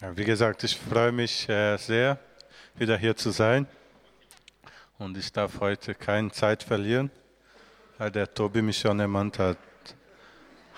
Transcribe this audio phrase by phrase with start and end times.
[0.00, 2.20] Wie gesagt, ich freue mich äh, sehr,
[2.76, 3.66] wieder hier zu sein.
[4.96, 7.10] Und ich darf heute keine Zeit verlieren,
[7.98, 9.58] weil der Tobi mich schon ermahnt hat.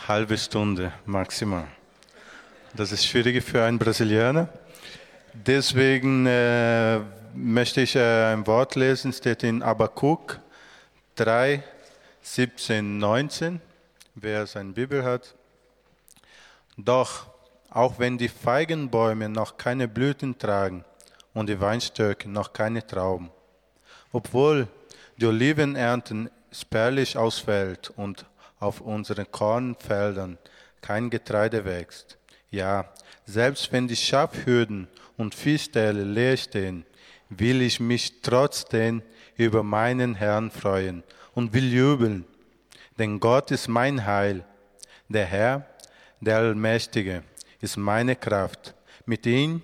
[0.09, 1.69] Halbe Stunde maximal.
[2.75, 4.49] Das ist schwierig für einen Brasilianer.
[5.35, 7.01] Deswegen äh,
[7.35, 10.41] möchte ich äh, ein Wort lesen, steht in Abakuk
[11.17, 11.63] 3,
[12.23, 13.61] 17, 19,
[14.15, 15.35] wer seine Bibel hat.
[16.79, 17.30] Doch
[17.71, 20.85] auch wenn die Feigenbäume noch keine Blüten tragen
[21.33, 23.31] und die Weinstöcke noch keine Trauben,
[24.13, 24.67] obwohl
[25.17, 28.27] die Olivenernten spärlich ausfällt und
[28.59, 30.39] auf unseren Kornfeldern
[30.83, 32.19] kein Getreide wächst.
[32.51, 32.93] Ja,
[33.25, 36.85] selbst wenn die Schafhürden und Viehställe leer stehen,
[37.29, 39.03] will ich mich trotzdem
[39.37, 42.25] über meinen Herrn freuen und will jubeln.
[42.99, 44.45] Denn Gott ist mein Heil,
[45.09, 45.67] der Herr,
[46.21, 47.23] der Allmächtige
[47.61, 48.75] ist meine Kraft.
[49.07, 49.63] Mit ihm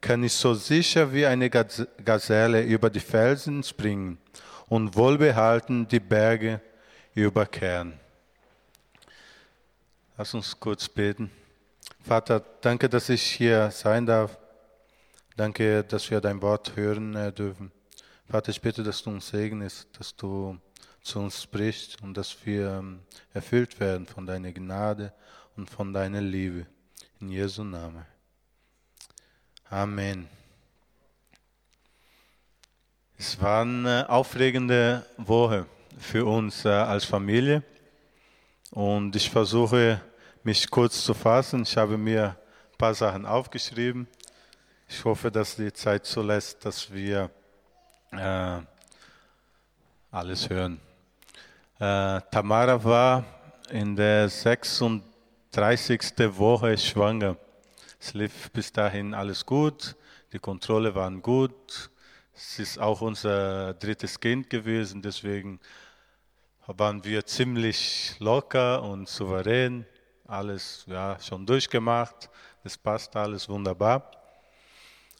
[0.00, 4.18] kann ich so sicher wie eine Gazelle über die Felsen springen
[4.68, 6.60] und wohlbehalten die Berge
[7.14, 7.94] überkehren.
[10.16, 11.30] Lass uns kurz beten.
[12.02, 14.38] Vater, danke, dass ich hier sein darf.
[15.36, 17.72] Danke, dass wir dein Wort hören äh, dürfen.
[18.28, 20.56] Vater, ich bitte, dass du uns segnest, dass du
[21.02, 23.00] zu uns sprichst und dass wir ähm,
[23.32, 25.12] erfüllt werden von deiner Gnade
[25.56, 26.66] und von deiner Liebe.
[27.20, 28.04] In Jesu Namen.
[29.70, 30.28] Amen.
[33.16, 37.62] Es war eine aufregende Woche für uns äh, als Familie
[38.72, 40.00] und ich versuche
[40.42, 41.62] mich kurz zu fassen.
[41.62, 42.36] Ich habe mir
[42.72, 44.08] ein paar Sachen aufgeschrieben.
[44.88, 47.30] Ich hoffe, dass die Zeit zulässt, dass wir
[48.10, 48.58] äh,
[50.10, 50.80] alles hören.
[51.78, 53.24] Äh, Tamara war
[53.70, 55.13] in der 36
[55.54, 56.36] 30.
[56.36, 57.36] Woche schwanger.
[58.00, 59.94] Es lief bis dahin alles gut,
[60.32, 61.90] die Kontrolle waren gut.
[62.34, 65.60] Es ist auch unser drittes Kind gewesen, deswegen
[66.66, 69.86] waren wir ziemlich locker und souverän,
[70.26, 72.28] alles ja, schon durchgemacht,
[72.64, 74.10] das passt alles wunderbar.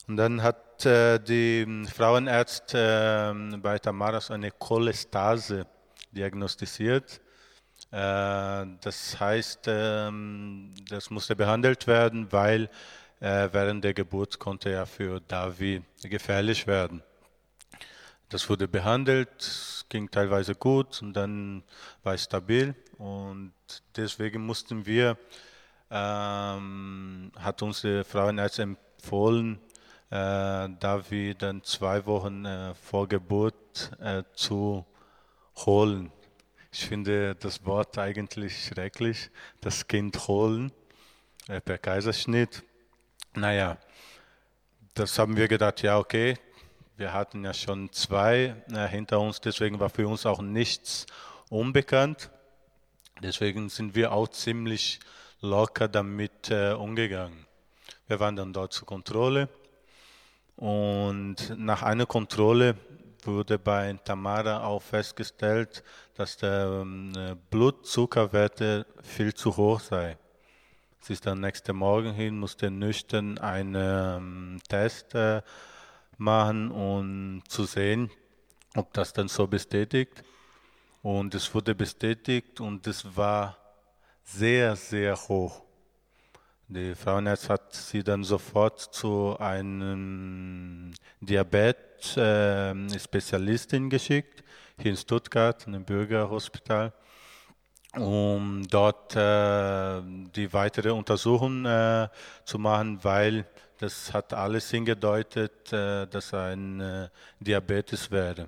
[0.05, 5.65] Und dann hat äh, die Frauenärztin äh, bei Tamaras eine Cholestase
[6.11, 7.21] diagnostiziert.
[7.91, 12.69] Äh, das heißt, ähm, das musste behandelt werden, weil
[13.19, 17.01] äh, während der Geburt konnte er für Davi gefährlich werden.
[18.29, 21.63] Das wurde behandelt, ging teilweise gut und dann
[22.03, 23.53] war es stabil und
[23.95, 25.17] deswegen mussten wir,
[25.91, 29.59] ähm, hat unsere Frauenarzt empfohlen,
[30.09, 34.85] äh, Davi dann zwei Wochen äh, vor Geburt äh, zu
[35.57, 36.11] holen.
[36.77, 39.29] Ich finde das Wort eigentlich schrecklich,
[39.61, 40.73] das Kind holen
[41.47, 42.63] äh, per Kaiserschnitt.
[43.33, 43.77] Naja,
[44.93, 46.37] das haben wir gedacht, ja okay,
[46.97, 51.05] wir hatten ja schon zwei äh, hinter uns, deswegen war für uns auch nichts
[51.49, 52.29] unbekannt.
[53.23, 54.99] Deswegen sind wir auch ziemlich
[55.39, 57.45] locker damit äh, umgegangen.
[58.09, 59.47] Wir waren dann dort zur Kontrolle
[60.57, 62.75] und nach einer Kontrolle
[63.25, 65.83] wurde bei Tamara auch festgestellt,
[66.15, 67.13] dass der ähm,
[67.49, 70.17] Blutzuckerwerte viel zu hoch sei.
[70.99, 75.41] Sie ist dann nächste Morgen hin, musste nüchtern einen ähm, Test äh,
[76.17, 78.09] machen, um zu sehen,
[78.75, 80.23] ob das dann so bestätigt.
[81.01, 83.57] Und es wurde bestätigt und es war
[84.23, 85.61] sehr, sehr hoch.
[86.67, 90.91] Die Frauenarzt hat sie dann sofort zu einem
[91.21, 94.43] Diabetes-Spezialistin geschickt,
[94.81, 96.91] hier in Stuttgart, in einem Bürgerhospital,
[97.97, 100.01] um dort äh,
[100.35, 102.09] die weitere Untersuchung äh,
[102.43, 103.45] zu machen, weil
[103.77, 107.09] das hat alles hingedeutet, äh, dass ein äh,
[107.39, 108.47] Diabetes wäre.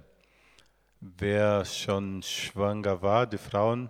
[0.99, 3.89] Wer schon schwanger war, die Frauen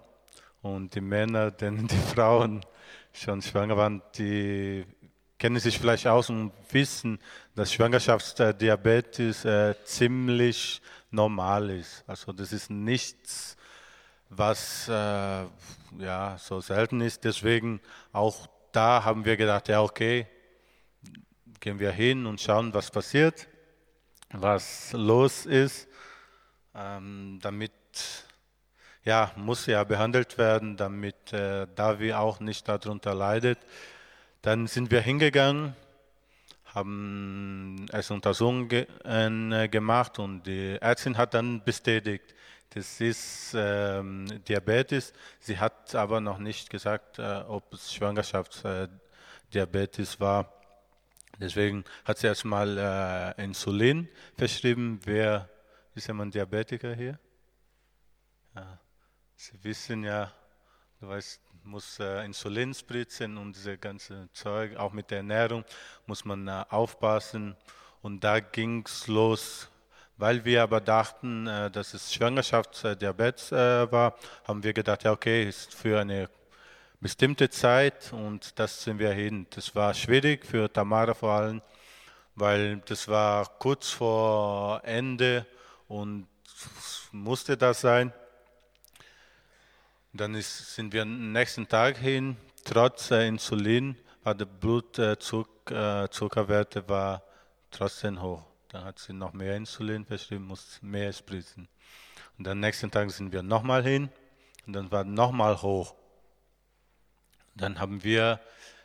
[0.62, 2.62] und die Männer, denn die Frauen
[3.14, 4.86] schon schwanger waren, die
[5.38, 7.20] kennen sich vielleicht aus und wissen,
[7.56, 12.04] dass Schwangerschaftsdiabetes äh, ziemlich normal ist.
[12.08, 13.56] Also das ist nichts,
[14.30, 14.92] was äh,
[16.00, 17.24] ja so selten ist.
[17.24, 17.80] Deswegen
[18.12, 20.28] auch da haben wir gedacht, ja okay,
[21.60, 23.48] gehen wir hin und schauen, was passiert,
[24.32, 25.88] was los ist,
[26.76, 27.72] ähm, damit
[29.04, 33.58] ja, muss ja behandelt werden, damit äh, Davi auch nicht darunter leidet.
[34.48, 35.76] Dann sind wir hingegangen,
[36.68, 42.34] haben erst Untersuchungen ge äh, gemacht und die Ärztin hat dann bestätigt,
[42.70, 45.12] das ist ähm, Diabetes.
[45.42, 50.54] Sie hat aber noch nicht gesagt, äh, ob es Schwangerschaftsdiabetes war.
[51.38, 54.08] Deswegen hat sie erstmal äh, Insulin
[54.38, 55.02] verschrieben.
[55.04, 55.50] Wer
[55.94, 57.20] ist jemand Diabetiker hier?
[58.56, 58.80] Ja.
[59.36, 60.32] Sie wissen ja,
[61.02, 65.66] du weißt, muss äh, Insulin spritzen und diese ganze Zeug, auch mit der Ernährung
[66.06, 67.56] muss man äh, aufpassen.
[68.02, 69.70] Und da ging es los.
[70.16, 74.16] Weil wir aber dachten, äh, dass es Schwangerschaftsdiabetes äh, war,
[74.48, 76.30] haben wir gedacht, ja okay, ist für eine
[77.02, 79.46] bestimmte Zeit und das sind wir hin.
[79.50, 81.62] Das war schwierig für Tamara vor allem,
[82.34, 85.46] weil das war kurz vor Ende
[85.88, 86.28] und
[87.12, 88.14] musste das sein.
[90.18, 96.90] Dann ist, sind wir am nächsten Tag hin, trotz äh, Insulin war der Blutzuckerwerte äh,
[96.90, 97.22] war
[97.70, 98.42] trotzdem hoch.
[98.70, 101.68] Dann hat sie noch mehr Insulin verschrieben, muss mehr spritzen.
[102.40, 104.10] Und am nächsten Tag sind wir nochmal hin
[104.66, 105.94] und dann war nochmal hoch.
[107.54, 108.40] Dann haben wir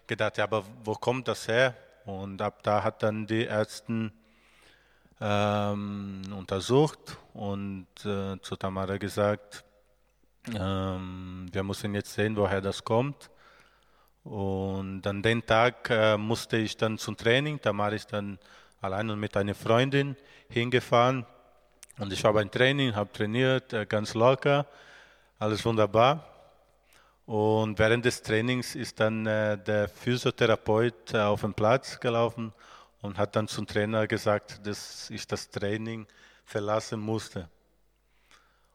[0.06, 1.74] gedacht, ja, aber wo kommt das her?
[2.04, 4.12] Und ab da hat dann die Ärzte
[5.18, 9.64] ähm, untersucht und äh, zu Tamara gesagt,
[10.54, 13.30] ähm, wir müssen jetzt sehen, woher das kommt.
[14.24, 17.60] Und an den Tag äh, musste ich dann zum Training.
[17.60, 18.38] Tamara ist dann
[18.80, 20.16] allein und mit einer Freundin
[20.48, 21.26] hingefahren.
[21.98, 24.66] Und ich war beim Training, habe trainiert, äh, ganz locker,
[25.38, 26.26] alles wunderbar.
[27.26, 32.52] Und während des Trainings ist dann äh, der Physiotherapeut äh, auf den Platz gelaufen
[33.00, 36.06] und hat dann zum Trainer gesagt, dass ich das Training
[36.44, 37.48] verlassen musste.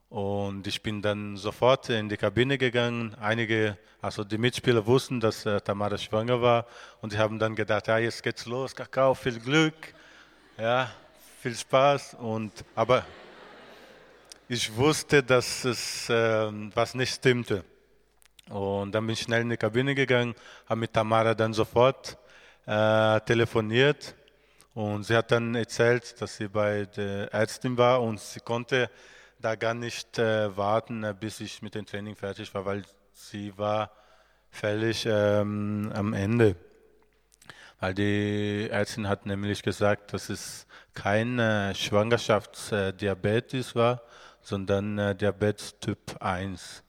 [0.10, 3.14] Und ich bin dann sofort in die Kabine gegangen.
[3.20, 6.66] Einige, also die Mitspieler wussten, dass äh, Tamara schwanger war
[7.02, 9.94] und sie haben dann gedacht, ja, jetzt geht's los, Kakao, viel Glück,
[10.58, 10.90] ja,
[11.42, 12.14] viel Spaß.
[12.14, 13.06] Und aber
[14.48, 17.66] ich wusste, dass es äh, was nicht stimmte.
[18.50, 20.34] Und dann bin ich schnell in die Kabine gegangen,
[20.70, 22.18] habe mit Tamara dann sofort
[22.66, 24.16] äh, telefoniert
[24.74, 28.90] und sie hat dann erzählt, dass sie bei der Ärztin war und sie konnte
[29.40, 33.58] da gar nicht äh, warten, äh, bis ich mit dem Training fertig war, weil sie
[33.58, 33.92] war
[34.50, 36.56] völlig ähm, am Ende.
[37.80, 44.02] Weil die Ärztin hat nämlich gesagt, dass es kein äh, Schwangerschaftsdiabetes war,
[44.42, 46.84] sondern äh, Diabetes Typ 1.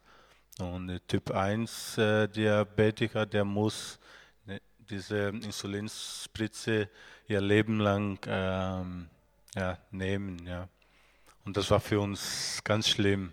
[0.60, 3.98] Und Typ 1 äh, Diabetiker, der muss
[4.46, 6.88] ne, diese Insulinspritze
[7.26, 9.08] ihr Leben lang ähm,
[9.54, 10.46] ja, nehmen.
[10.46, 10.68] Ja.
[11.48, 13.32] Und das war für uns ganz schlimm.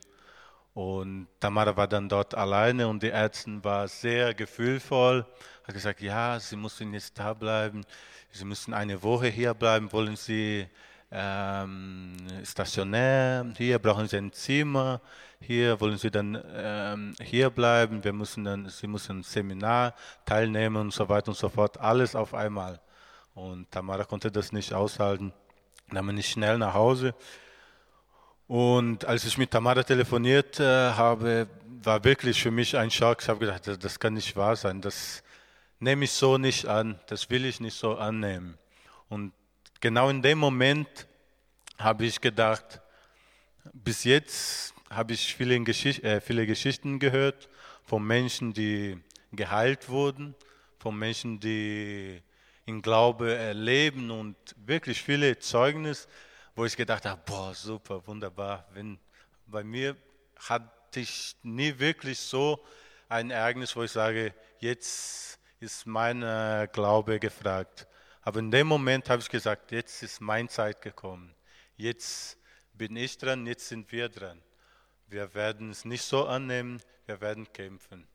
[0.73, 5.25] Und Tamara war dann dort alleine und die Ärztin war sehr gefühlvoll,
[5.65, 7.83] hat gesagt, ja, Sie müssen jetzt da bleiben,
[8.31, 10.65] Sie müssen eine Woche hier bleiben, wollen Sie
[11.12, 12.15] ähm,
[12.45, 15.01] stationär, hier brauchen Sie ein Zimmer,
[15.41, 20.77] hier wollen Sie dann ähm, hier bleiben, wir müssen dann, Sie müssen ein Seminar teilnehmen
[20.77, 22.79] und so weiter und so fort, alles auf einmal.
[23.33, 25.33] Und Tamara konnte das nicht aushalten.
[25.91, 27.13] Dann bin ich schnell nach Hause.
[28.47, 31.47] Und als ich mit Tamara telefoniert äh, habe,
[31.83, 33.21] war wirklich für mich ein Schock.
[33.21, 34.81] Ich habe gedacht, das, das kann nicht wahr sein.
[34.81, 35.24] Das
[35.80, 37.00] nehme ich so nicht an.
[37.07, 38.57] Das will ich nicht so annehmen.
[39.09, 39.33] Und
[39.81, 41.07] genau in dem Moment
[41.80, 42.81] habe ich gedacht,
[43.74, 47.50] bis jetzt habe ich viele, Geschicht äh, viele Geschichten gehört
[47.83, 48.98] von Menschen, die
[49.31, 50.36] geheilt wurden,
[50.77, 52.21] von Menschen, die
[52.68, 56.08] in Glaube leben und wirklich viele Zeugnisse,
[56.55, 58.65] wo ich gedacht habe, boah, super, wunderbar.
[58.74, 58.97] Wenn,
[59.45, 59.95] bei mir
[60.38, 62.63] hatte ich nie wirklich so
[63.09, 67.88] ein Ereignis, wo ich sage, jetzt ist mein äh, Glaube gefragt.
[68.21, 71.35] Aber in dem Moment habe ich gesagt, jetzt ist meine Zeit gekommen.
[71.75, 72.38] Jetzt
[72.74, 74.41] bin ich dran, jetzt sind wir dran.
[75.07, 78.07] Wir werden es nicht so annehmen, wir werden kämpfen.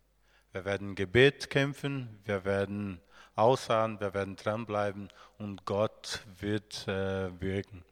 [0.52, 3.00] Wir werden Gebet kämpfen, wir werden
[3.36, 7.84] ausharren, wir werden dranbleiben und Gott wird äh, wirken.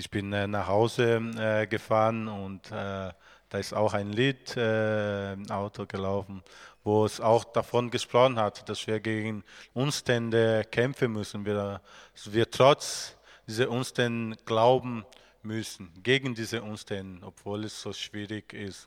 [0.00, 3.10] Ich bin äh, nach Hause äh, gefahren und äh,
[3.48, 6.44] da ist auch ein Lied im Auto gelaufen,
[6.84, 9.42] wo es auch davon gesprochen hat, dass wir gegen
[9.74, 11.80] Umstände kämpfen müssen, wir,
[12.26, 13.16] wir trotz
[13.48, 15.04] dieser Umstände glauben
[15.42, 18.86] müssen, gegen diese Umstände, obwohl es so schwierig ist.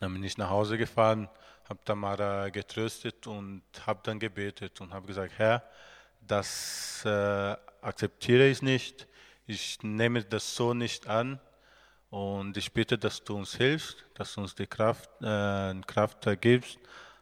[0.00, 1.28] Dann bin ich nach Hause gefahren,
[1.68, 5.62] habe Tamara getröstet und habe dann gebetet und habe gesagt, Herr,
[6.26, 9.06] das äh, akzeptiere ich nicht,
[9.46, 11.40] ich nehme das so nicht an
[12.10, 16.78] und ich bitte, dass du uns hilfst, dass du uns die Kraft, äh, Kraft gibst,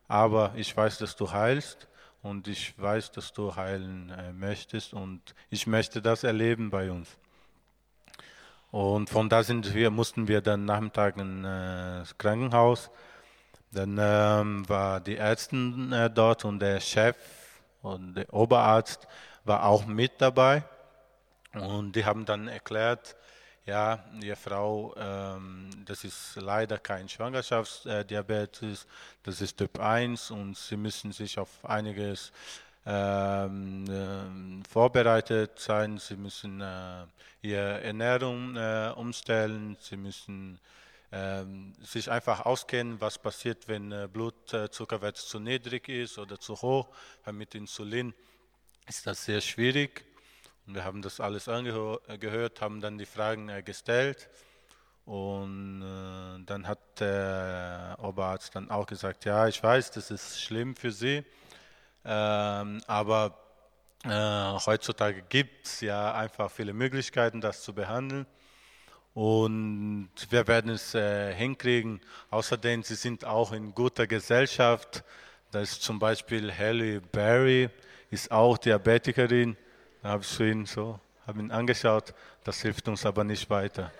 [0.08, 1.88] aber ich weiß, dass du heilst
[2.22, 7.16] und ich weiß, dass du heilen äh, möchtest und ich möchte das erleben bei uns.
[8.70, 12.90] Und von da sind wir, mussten wir dann Nachmittag ins äh, Krankenhaus.
[13.72, 17.16] Dann ähm, war die Ärztin äh, dort und der Chef
[17.82, 19.08] und der Oberarzt
[19.44, 20.64] war auch mit dabei.
[21.54, 23.16] Und die haben dann erklärt,
[23.66, 28.86] ja, Ihre Frau, ähm, das ist leider kein Schwangerschaftsdiabetes,
[29.22, 32.32] das ist Typ 1 und Sie müssen sich auf einiges
[32.86, 35.98] ähm, äh, vorbereitet sein.
[35.98, 37.04] Sie müssen äh,
[37.42, 40.58] Ihre Ernährung äh, umstellen, Sie müssen
[41.12, 46.88] ähm, sich einfach auskennen, was passiert, wenn äh, Blutzuckerwert zu niedrig ist oder zu hoch.
[47.24, 48.14] Weil mit Insulin
[48.88, 50.09] ist das sehr schwierig.
[50.66, 54.28] Und wir haben das alles angehört, haben dann die Fragen äh, gestellt.
[55.04, 60.76] Und äh, dann hat der Oberarzt dann auch gesagt, ja, ich weiß, das ist schlimm
[60.76, 61.24] für Sie,
[62.04, 63.36] ähm, aber
[64.04, 64.08] äh,
[64.66, 68.26] heutzutage gibt es ja einfach viele Möglichkeiten, das zu behandeln.
[69.12, 72.00] Und wir werden es äh, hinkriegen.
[72.30, 75.02] Außerdem, Sie sind auch in guter Gesellschaft.
[75.50, 77.68] Da ist zum Beispiel Halle Berry,
[78.10, 79.56] ist auch Diabetikerin.
[80.02, 83.92] Da habe ich ihn so, habe ihn angeschaut, das hilft uns aber nicht weiter.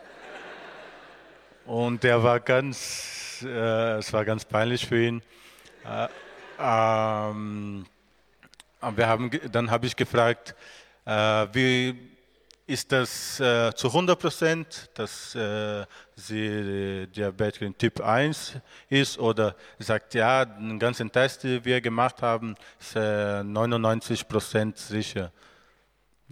[1.67, 5.23] Und der war ganz, äh, es war ganz peinlich für ihn.
[5.85, 6.09] Äh,
[6.59, 7.85] ähm,
[8.97, 10.55] wir haben, dann habe ich gefragt,
[11.05, 11.13] äh,
[11.53, 12.11] wie
[12.67, 15.85] ist das äh, zu 100 Prozent, dass äh,
[16.17, 18.55] sie Diabetikerin Typ 1
[18.89, 25.31] ist oder sagt, ja, den ganzen Test, den wir gemacht haben, ist 99 Prozent sicher.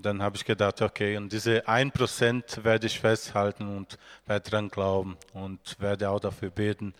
[0.00, 5.17] Dann habe ich gedacht, okay, und diese 1% werde ich festhalten und werde dran glauben
[5.33, 6.95] und werde auch dafür beten,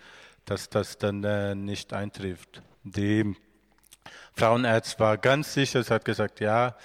[0.45, 2.61] dass das dann äh, nicht eintrifft.
[2.83, 3.37] Die
[4.35, 6.77] Frauenärzt war ganz sicher, sie hat gesagt, ja,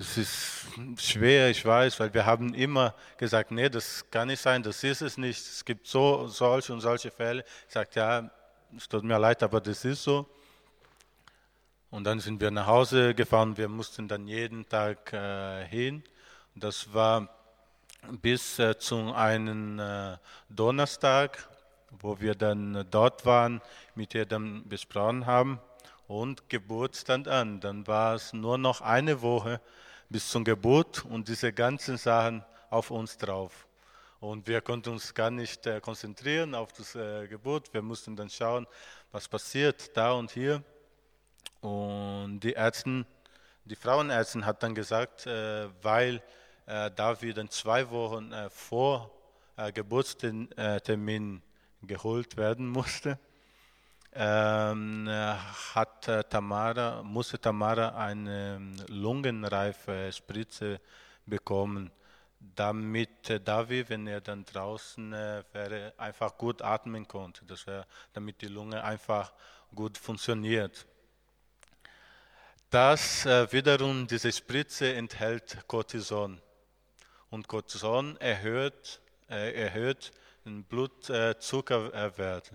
[0.00, 0.66] es ist
[0.96, 5.02] schwer, ich weiß, weil wir haben immer gesagt, nee, das kann nicht sein, das ist
[5.02, 5.40] es nicht.
[5.40, 7.44] Es gibt so solche und solche Fälle.
[7.66, 8.30] Ich sagte, ja,
[8.76, 10.28] es tut mir leid, aber das ist so.
[11.90, 13.56] Und dann sind wir nach Hause gefahren.
[13.56, 16.02] Wir mussten dann jeden Tag äh, hin.
[16.54, 17.28] Das war
[18.20, 20.18] bis äh, zu einem äh,
[20.50, 21.48] Donnerstag,
[22.00, 23.62] wo wir dann dort waren,
[23.94, 25.60] mit ihr dann besprochen haben.
[26.06, 27.60] Und Geburt stand an.
[27.60, 29.60] Dann war es nur noch eine Woche
[30.10, 33.66] bis zum Geburt und diese ganzen Sachen auf uns drauf.
[34.20, 37.72] Und wir konnten uns gar nicht äh, konzentrieren auf das äh, Geburt.
[37.72, 38.66] Wir mussten dann schauen,
[39.10, 40.62] was passiert da und hier.
[41.60, 43.04] Und die Ärzte,
[43.64, 46.22] die Frauenärztin hat dann gesagt, äh, weil
[46.66, 49.10] äh, da wir dann zwei Wochen äh, vor
[49.74, 51.42] Geburtstermin
[51.82, 53.18] geholt werden musste,
[54.12, 55.08] ähm,
[55.74, 60.80] hat Tamara, musste Tamara eine ähm, lungenreife Spritze
[61.26, 61.90] bekommen,
[62.38, 68.46] damit Davi, wenn er dann draußen wäre, einfach gut atmen konnte, das wär, damit die
[68.46, 69.32] Lunge einfach
[69.74, 70.86] gut funktioniert.
[72.70, 76.38] Das äh, wiederum, diese Spritze enthält Cortison.
[77.30, 80.12] Und Cortison erhöht, äh, erhöht
[80.44, 82.52] den Blutzuckerwert.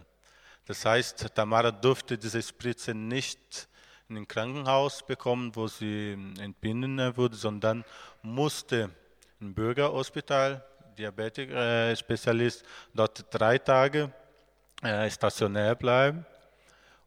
[0.65, 3.67] Das heißt, Tamara durfte diese Spritze nicht
[4.07, 7.83] in ein Krankenhaus bekommen, wo sie entbinden wurde, sondern
[8.21, 8.91] musste
[9.39, 10.63] im Bürgerhospital,
[10.95, 14.11] Diabetik-Spezialist, dort drei Tage
[14.83, 16.23] äh, stationär bleiben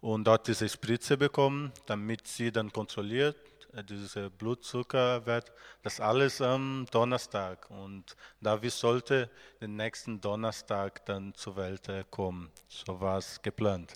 [0.06, 3.36] und dort diese Spritze bekommen, damit sie dann kontrolliert,
[3.74, 7.68] äh, diese Blutzuckerwert, das alles am Donnerstag.
[7.70, 9.28] Und David sollte
[9.60, 12.52] den nächsten Donnerstag dann zur Welt äh, kommen.
[12.68, 13.94] So war es geplant.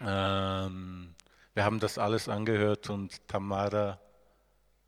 [0.00, 1.14] Ähm,
[1.52, 4.00] wir haben das alles angehört und Tamara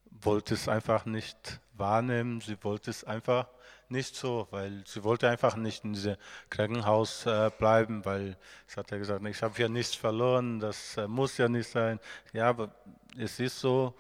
[0.07, 2.41] wollte es einfach nicht wahrnehmen.
[2.41, 3.49] Sie wollte es einfach
[3.91, 6.17] nicht so, weil sie wollte einfach nicht in diesem
[6.49, 8.37] Krankenhaus äh, bleiben, weil
[8.69, 11.99] es hat ja gesagt, ich habe ja nichts verloren, das äh, muss ja nicht sein.
[12.33, 12.75] Ja, aber
[13.19, 13.95] es ist so,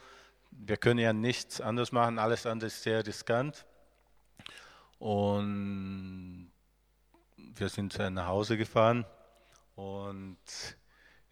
[0.51, 3.65] wir können ja nichts anderes machen, alles andere ist sehr riskant.
[4.99, 6.51] Und
[7.37, 9.07] wir sind äh, nach Hause gefahren
[9.75, 10.37] und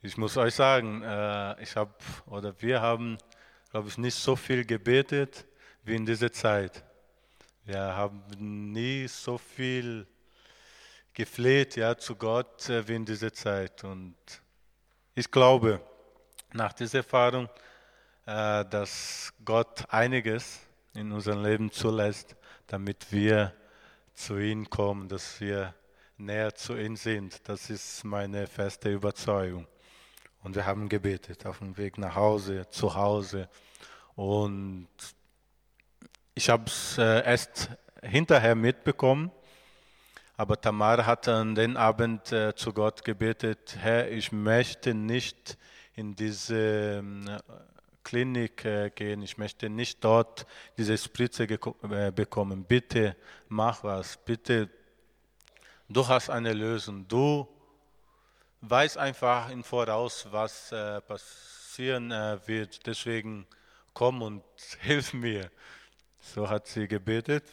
[0.00, 1.92] ich muss euch sagen, äh, ich habe
[2.26, 3.18] oder wir haben,
[3.70, 5.46] glaube ich, nicht so viel gebetet
[5.84, 6.84] wie in dieser Zeit.
[7.68, 8.22] Wir haben
[8.72, 10.06] nie so viel
[11.12, 13.84] gefleht ja, zu Gott äh, wie in dieser Zeit.
[13.84, 14.16] Und
[15.14, 15.78] ich glaube,
[16.54, 17.46] nach dieser Erfahrung,
[18.24, 20.60] äh, dass Gott einiges
[20.94, 22.36] in unserem Leben zulässt,
[22.68, 23.52] damit wir
[24.14, 25.74] zu ihm kommen, dass wir
[26.16, 27.46] näher zu ihm sind.
[27.46, 29.66] Das ist meine feste Überzeugung.
[30.42, 33.46] Und wir haben gebetet auf dem Weg nach Hause, zu Hause.
[34.14, 34.88] Und
[36.38, 37.68] ich habe es äh, erst
[38.00, 39.32] hinterher mitbekommen,
[40.36, 45.58] aber Tamar hat an den Abend äh, zu Gott gebetet, Herr, ich möchte nicht
[45.96, 47.02] in diese
[48.04, 49.20] Klinik äh, gehen.
[49.22, 52.62] Ich möchte nicht dort diese Spritze äh, bekommen.
[52.62, 53.16] Bitte
[53.48, 54.16] mach was.
[54.16, 54.70] Bitte,
[55.88, 57.08] du hast eine Lösung.
[57.08, 57.48] Du
[58.60, 62.86] weißt einfach im Voraus, was äh, passieren äh, wird.
[62.86, 63.44] Deswegen
[63.92, 64.44] komm und
[64.82, 65.50] hilf mir.
[66.20, 67.44] So hat sie gebetet.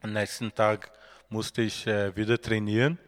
[0.00, 0.90] Am nächsten Tag
[1.28, 2.98] musste ich äh, wieder trainieren.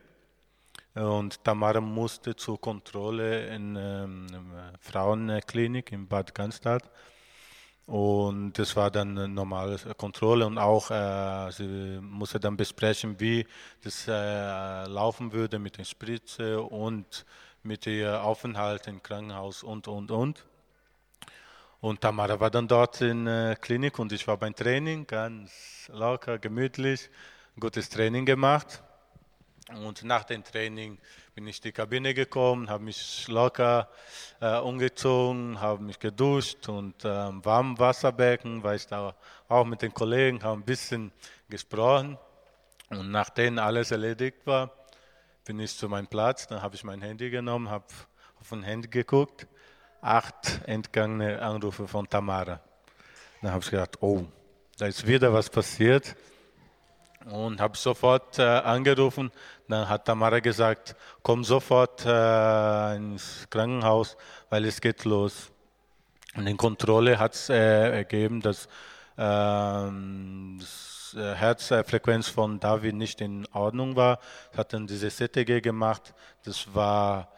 [0.94, 4.26] Und Tamara musste zur Kontrolle in ähm,
[4.80, 6.90] Frauenklinik in Bad Cannstatt.
[7.86, 13.46] Und das war dann eine normale Kontrolle und auch äh, sie musste dann besprechen, wie
[13.82, 17.24] das äh, laufen würde mit der Spritze und
[17.62, 20.44] mit ihr Aufenthalt im Krankenhaus und, und, und.
[21.82, 25.90] Und Tamara war dann dort in der äh, Klinik und ich war beim Training, ganz
[25.92, 27.10] locker, gemütlich,
[27.58, 28.80] gutes Training gemacht.
[29.68, 30.96] Und nach dem Training
[31.34, 33.88] bin ich in die Kabine gekommen, habe mich locker
[34.40, 39.16] äh, umgezogen, habe mich geduscht und äh, im warmen Wasserbecken, weil ich da
[39.48, 41.10] auch mit den Kollegen habe ein bisschen
[41.48, 42.16] gesprochen.
[42.90, 44.70] Und nachdem alles erledigt war,
[45.44, 47.86] bin ich zu meinem Platz, dann habe ich mein Handy genommen, habe
[48.40, 49.48] auf ein Handy geguckt,
[50.02, 52.60] acht entgangene Anrufe von Tamara.
[53.40, 54.24] Dann habe ich gedacht, oh,
[54.76, 56.14] da ist wieder was passiert
[57.24, 59.30] und habe sofort äh, angerufen.
[59.68, 64.16] Dann hat Tamara gesagt, komm sofort äh, ins Krankenhaus,
[64.50, 65.50] weil es geht los.
[66.34, 68.68] Und in Kontrolle hat es äh, ergeben, dass
[69.16, 70.58] ähm,
[71.12, 74.18] die äh, Herzfrequenz von David nicht in Ordnung war.
[74.56, 76.14] Hat dann diese CTG gemacht.
[76.44, 77.31] Das war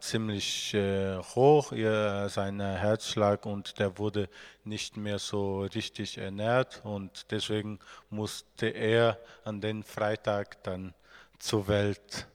[0.00, 4.28] ziemlich äh, hoch, ihr, sein Herzschlag, und der wurde
[4.64, 6.80] nicht mehr so richtig ernährt.
[6.84, 7.78] Und deswegen
[8.10, 10.94] musste er an den Freitag dann
[11.38, 12.26] zur Welt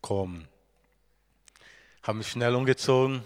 [0.00, 0.48] kommen.
[2.02, 3.22] Habe mich schnell umgezogen,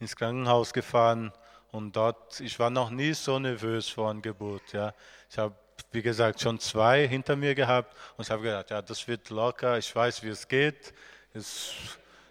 [0.00, 1.32] ins Krankenhaus gefahren
[1.70, 4.72] und dort, ich war noch nie so nervös vor einer Geburt.
[4.72, 4.92] Ja.
[5.30, 5.54] Ich habe,
[5.92, 9.78] wie gesagt, schon zwei hinter mir gehabt und ich habe gedacht, ja, das wird locker,
[9.78, 10.92] ich weiß, wie es geht.
[11.34, 11.72] Es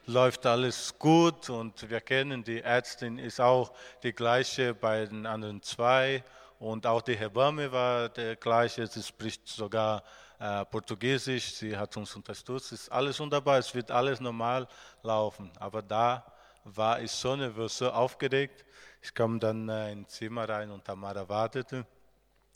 [0.08, 5.62] läuft alles gut und wir kennen, die Ärztin ist auch die gleiche bei den anderen
[5.62, 6.24] zwei.
[6.60, 10.02] Und auch die Hebamme war der gleiche, sie spricht sogar
[10.40, 14.68] äh, Portugiesisch, sie hat uns unterstützt, es ist alles wunderbar, es wird alles normal
[15.04, 16.26] laufen, aber da
[16.64, 18.66] war ich so nervös, so aufgeregt,
[19.02, 21.86] ich kam dann äh, ins Zimmer rein und Tamara wartete.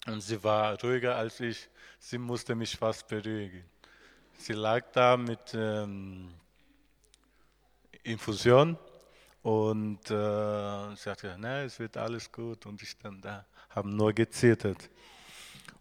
[0.08, 3.64] Und sie war ruhiger als ich, sie musste mich fast beruhigen.
[4.34, 6.34] Sie lag da mit ähm,
[8.04, 8.78] Infusion
[9.44, 14.90] und äh, sagte, nein, es wird alles gut und ich dann da, haben nur gezittert.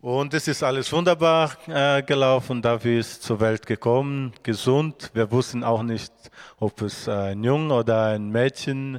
[0.00, 2.62] Und es ist alles wunderbar äh, gelaufen.
[2.62, 5.11] David ist zur Welt gekommen, gesund.
[5.12, 6.12] Wir wussten auch nicht,
[6.59, 8.96] ob es ein Junge oder ein Mädchen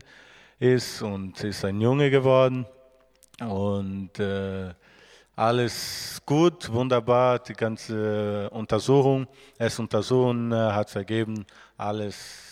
[0.59, 2.67] ist und ist ein Junge geworden.
[3.39, 4.75] Und äh,
[5.35, 9.25] alles gut, wunderbar, die ganze Untersuchung,
[9.57, 12.50] erste Untersuchung äh, hat ergeben, alles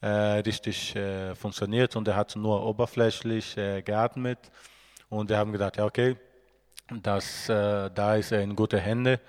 [0.00, 4.38] äh, richtig äh, funktioniert und er hat nur oberflächlich äh, geatmet.
[5.08, 6.16] Und wir haben gedacht, ja okay,
[7.02, 9.20] das, da ist er in gute Hände,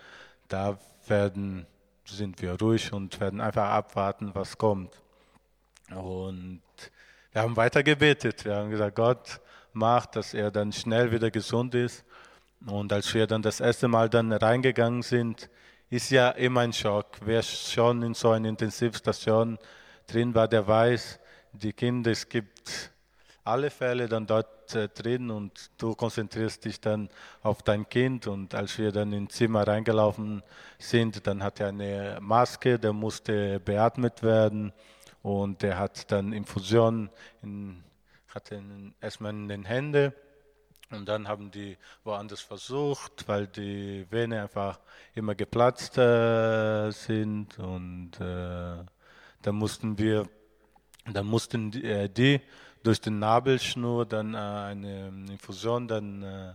[0.48, 1.68] da werden
[2.10, 4.92] sind wir ruhig und werden einfach abwarten, was kommt.
[5.96, 6.62] Und
[7.32, 8.46] wir haben weiter gebetet.
[8.46, 9.42] Wir haben gesagt, Gott
[9.74, 12.04] macht, dass er dann schnell wieder gesund ist.
[12.66, 15.50] Und als wir dann das erste Mal dann reingegangen sind,
[15.90, 17.18] ist ja immer ein Schock.
[17.22, 19.58] Wer schon in so einer Intensivstation
[20.08, 21.20] drin war, der weiß,
[21.54, 22.92] die Kinder, es gibt
[23.44, 27.10] alle Fälle dann dort drin und du konzentrierst dich dann
[27.42, 28.28] auf dein Kind.
[28.28, 30.44] Und als wir dann ins Zimmer reingelaufen
[30.78, 34.74] sind, dann hat er eine Maske, der musste beatmet werden
[35.22, 37.10] und der hat dann Infusion,
[37.42, 37.84] in,
[38.34, 38.62] hatte
[39.02, 40.14] erstmal in den Händen.
[40.92, 44.80] Und dann haben die woanders versucht, weil die Vene einfach
[45.14, 47.60] immer geplatzt äh, sind.
[47.60, 48.84] Und äh,
[49.44, 50.28] dann mussten wir,
[51.06, 52.42] dann mussten die, äh, die
[52.84, 56.54] durch den Nabelschnur dann äh, eine Infusion dann äh,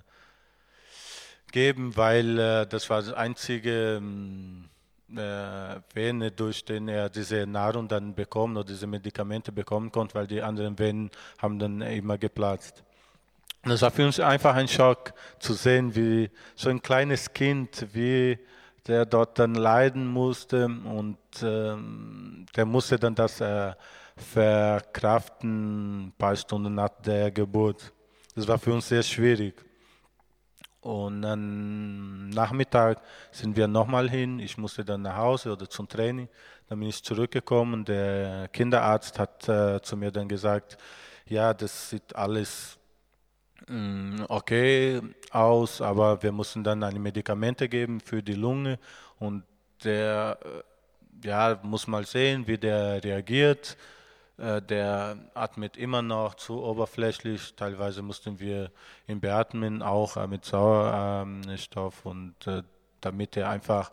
[1.52, 4.68] geben, weil äh, das war das einzige ähm,
[5.12, 10.26] äh, Vene, durch den er diese Nahrung dann bekommen oder diese Medikamente bekommen konnte, weil
[10.26, 12.82] die anderen Venen haben dann immer geplatzt.
[13.62, 17.86] Und das war für uns einfach ein Schock zu sehen, wie so ein kleines Kind,
[17.92, 18.38] wie
[18.86, 23.72] der dort dann leiden musste und ähm, der musste dann das äh,
[24.16, 27.92] verkraften, ein paar Stunden nach der Geburt.
[28.34, 29.54] Das war für uns sehr schwierig.
[30.80, 33.00] Und dann Nachmittag
[33.30, 34.38] sind wir nochmal hin.
[34.38, 36.28] Ich musste dann nach Hause oder zum Training.
[36.68, 37.84] Dann bin ich zurückgekommen.
[37.84, 40.76] Der Kinderarzt hat äh, zu mir dann gesagt,
[41.26, 42.78] ja, das sieht alles
[43.66, 45.00] mh, mm, okay
[45.30, 48.78] aus, aber wir mussten dann eine Medikamente geben für die Lunge
[49.18, 49.42] und
[49.84, 53.76] der, äh, ja, muss mal sehen, wie der reagiert.
[54.36, 57.54] Äh, der atmet immer noch zu oberflächlich.
[57.54, 58.70] Teilweise mussten wir
[59.06, 62.34] ihn beatmen, auch äh, mit Sauerstoff und
[63.00, 63.92] damit er einfach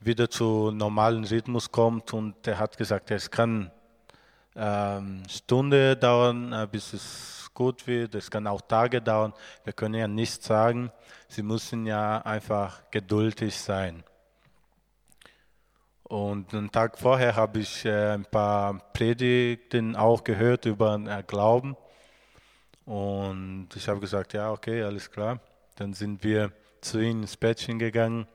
[0.00, 2.12] wieder zu normalen Rhythmus kommt.
[2.12, 3.70] Und er hat gesagt, es kann
[4.56, 8.14] ähm, Stunde dauern, bis es gut wird.
[8.14, 9.32] Es kann auch Tage dauern.
[9.64, 10.90] Wir können ja nicht sagen.
[11.28, 14.02] Sie müssen ja einfach geduldig sein.
[16.08, 21.76] Und einen Tag vorher habe ich äh, ein paar Predigten auch gehört über äh, Glauben.
[22.84, 25.40] Und ich habe gesagt, ja, okay, alles klar.
[25.74, 28.28] Dann sind wir zu ihm ins Bettchen gegangen.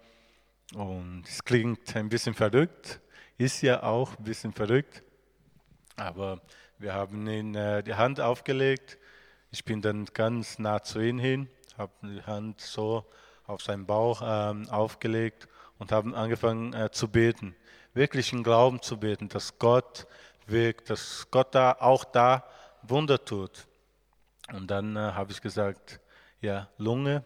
[0.73, 2.99] Und es klingt ein bisschen verrückt,
[3.37, 5.01] ist ja auch ein bisschen verrückt.
[5.95, 6.41] Aber
[6.77, 8.97] wir haben ihm äh, die Hand aufgelegt.
[9.49, 13.05] Ich bin dann ganz nah zu ihm hin, habe die Hand so
[13.47, 17.55] auf seinen Bauch ähm, aufgelegt und haben angefangen äh, zu beten
[17.93, 20.07] wirklichen Glauben zu beten, dass Gott
[20.47, 22.43] wirkt, dass Gott da auch da
[22.83, 23.67] Wunder tut.
[24.51, 25.99] Und dann äh, habe ich gesagt,
[26.41, 27.23] ja, Lunge,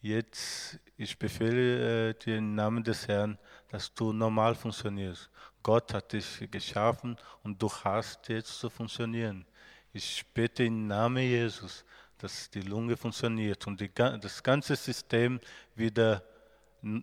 [0.00, 3.38] jetzt, ich befehle äh, dir im Namen des Herrn,
[3.68, 5.28] dass du normal funktionierst.
[5.62, 9.46] Gott hat dich geschaffen und du hast jetzt zu funktionieren.
[9.92, 11.84] Ich bete im Namen Jesus,
[12.18, 15.40] dass die Lunge funktioniert und die, das ganze System
[15.74, 16.33] wieder funktioniert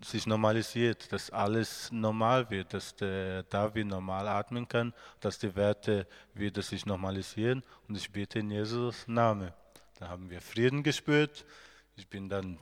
[0.04, 6.08] sich normalisiert, dass alles normal wird, dass der David normal atmen kann, dass die Werte
[6.34, 9.54] wieder sich normalisieren und ich bete in Jesus Name.
[10.00, 11.46] Dann haben wir Frieden gespürt.
[11.96, 12.60] Ich bin dann,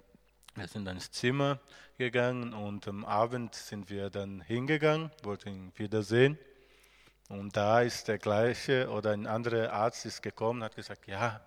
[0.56, 1.60] wir sind dann ins Zimmer
[1.98, 6.38] gegangen und am Abend sind wir dann hingegangen, wollten ihn wiedersehen.
[7.28, 11.42] Und da ist der gleiche oder ein anderer Arzt ist gekommen, hat gesagt, ja,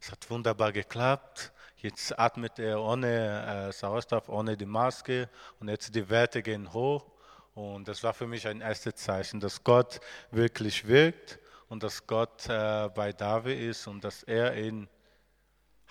[0.00, 5.94] es hat wunderbar geklappt Jetzt atmet er ohne äh, Sauerstoff, ohne die Maske und jetzt
[5.94, 7.06] die Werte gehen hoch.
[7.54, 9.98] Und das war für mich ein erstes Zeichen, dass Gott
[10.30, 11.38] wirklich wirkt
[11.68, 14.88] und dass Gott äh, bei David ist und dass er ihn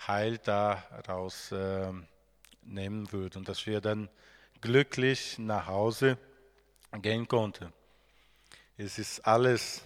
[0.06, 1.92] Heil daraus äh,
[2.62, 4.08] nehmen wird und dass wir dann
[4.60, 6.18] glücklich nach Hause
[7.02, 7.72] gehen konnten.
[8.76, 9.82] Es ist alles,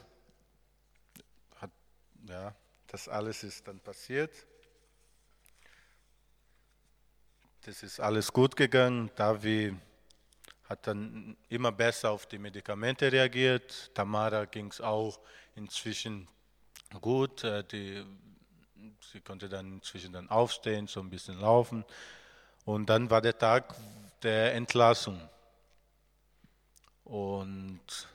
[1.57, 1.71] hat,
[2.29, 2.55] ja,
[2.89, 4.31] das alles ist dann passiert.
[7.67, 9.11] Das ist alles gut gegangen.
[9.17, 9.75] Davi
[10.69, 13.91] hat dann immer besser auf die Medikamente reagiert.
[13.95, 15.19] Tamara ging es auch
[15.55, 16.29] inzwischen
[17.01, 17.43] gut.
[17.43, 18.05] Äh, die,
[19.11, 21.87] sie konnte dann inzwischen dann aufstehen, so ein bisschen laufen.
[22.67, 23.75] Und dann war der Tag
[24.23, 25.19] der Entlassung.
[27.05, 28.09] Und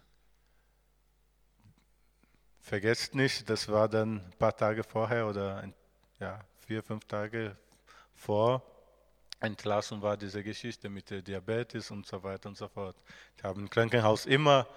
[2.62, 5.68] vergesst nicht, das war dann ein paar Tage vorher oder
[6.20, 7.58] ja, vier, fünf Tage
[8.14, 8.64] vor
[9.40, 12.96] entlassen war diese Geschichte mit der Diabetes und so weiter und so fort.
[13.38, 14.68] Ich habe im Krankenhaus immer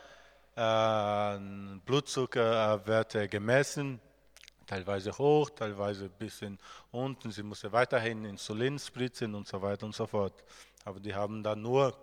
[0.55, 1.39] äh,
[1.85, 4.01] Blutzuckerwerte gemessen,
[4.67, 6.59] teilweise hoch, teilweise ein bisschen
[6.91, 7.31] unten.
[7.31, 10.45] Sie musste weiterhin Insulin spritzen und so weiter und so fort.
[10.85, 11.97] Aber die haben dann nur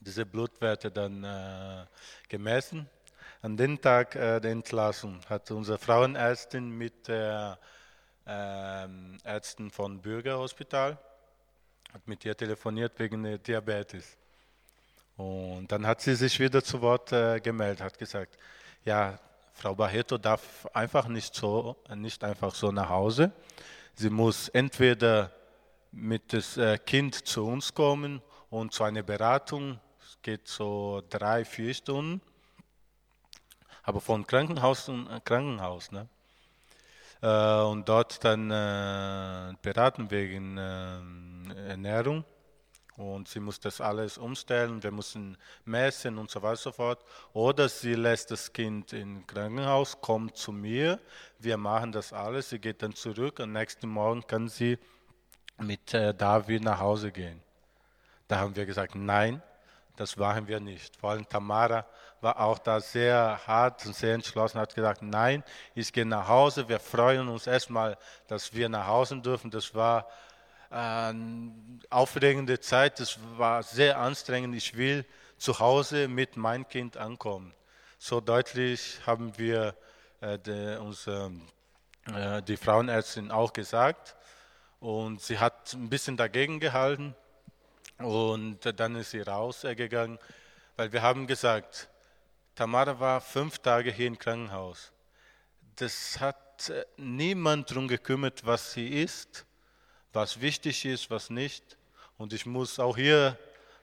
[0.00, 1.84] diese Blutwerte dann äh,
[2.28, 2.88] gemessen.
[3.42, 7.58] An dem Tag äh, der Entlassung hat unsere Frauenärztin mit der
[8.26, 8.86] äh,
[9.24, 10.98] Ärzten von Bürgerhospital
[11.94, 14.16] hat mit ihr telefoniert wegen Diabetes.
[15.16, 18.36] Und dann hat sie sich wieder zu Wort äh, gemeldet, hat gesagt,
[18.84, 19.16] ja,
[19.52, 23.30] Frau Barreto darf einfach nicht so, nicht einfach so nach Hause.
[23.94, 25.30] Sie muss entweder
[25.92, 29.78] mit dem äh, Kind zu uns kommen und zu einer Beratung.
[30.02, 32.20] Es geht so drei, vier Stunden.
[33.84, 35.92] Aber von Krankenhaus zu Krankenhaus.
[35.92, 36.08] Ne?
[37.22, 40.98] Äh, und dort dann äh, beraten wegen äh,
[41.50, 42.24] Ernährung.
[42.96, 47.04] Und sie muss das alles umstellen, wir müssen messen und so weiter und so fort.
[47.32, 51.00] Oder sie lässt das Kind im Krankenhaus, kommt zu mir,
[51.40, 54.78] wir machen das alles, sie geht dann zurück und nächsten Morgen kann sie
[55.58, 57.42] mit David nach Hause gehen.
[58.28, 59.42] Da haben wir gesagt, nein,
[59.96, 60.96] das waren wir nicht.
[60.96, 61.86] Vor allem Tamara
[62.20, 65.42] war auch da sehr hart und sehr entschlossen, hat gesagt, nein,
[65.74, 69.50] ich gehe nach Hause, wir freuen uns erstmal, dass wir nach Hause dürfen.
[69.50, 70.08] Das war
[71.90, 74.56] aufregende Zeit, das war sehr anstrengend.
[74.56, 75.04] Ich will
[75.38, 77.54] zu Hause mit meinem Kind ankommen.
[77.98, 79.76] So deutlich haben wir
[80.20, 81.30] äh, die, unsere,
[82.12, 84.16] äh, die Frauenärztin auch gesagt.
[84.80, 87.14] Und sie hat ein bisschen dagegen gehalten.
[87.98, 90.18] Und dann ist sie rausgegangen,
[90.76, 91.88] weil wir haben gesagt,
[92.54, 94.92] Tamara war fünf Tage hier im Krankenhaus.
[95.76, 99.46] Das hat äh, niemand darum gekümmert, was sie ist,
[100.14, 101.76] was wichtig ist, was nicht.
[102.16, 103.36] Und ich muss auch hier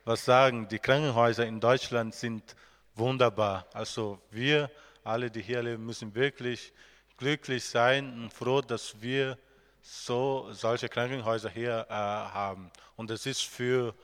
[0.04, 0.66] was sagen.
[0.68, 2.56] Die Krankenhäuser in Deutschland sind
[2.94, 3.66] wunderbar.
[3.72, 4.70] Also wir
[5.04, 6.72] alle, die hier leben, müssen wirklich
[7.16, 9.38] glücklich sein und froh, dass wir
[9.82, 12.70] so solche Krankenhäuser hier äh, haben.
[12.96, 13.94] Und es ist für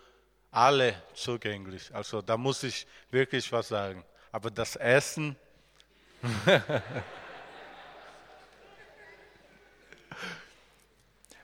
[0.51, 1.95] alle zugänglich.
[1.95, 4.05] Also da muss ich wirklich was sagen.
[4.33, 5.37] Aber das Essen.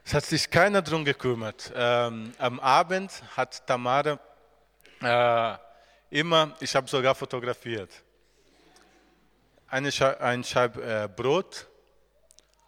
[0.04, 1.72] es hat sich keiner darum gekümmert.
[1.74, 4.18] Ähm, am Abend hat Tamara
[5.00, 5.56] äh,
[6.10, 7.90] immer, ich habe sogar fotografiert,
[9.66, 11.66] eine Scheibe, ein Scheib äh, Brot